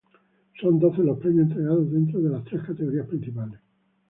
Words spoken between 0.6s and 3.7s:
doce los premios entregados dentro de las tres categorías principales.